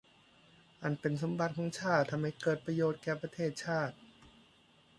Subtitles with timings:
[0.81, 3.95] อันเป็นสมบัติของชาติให้เกิดประโยชน์แก่ประเทศชาติ